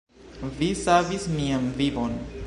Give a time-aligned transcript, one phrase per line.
[0.61, 2.17] Vi savis mian vivon.